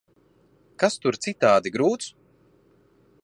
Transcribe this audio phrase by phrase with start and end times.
[0.83, 2.09] Kas tur citādi grūts?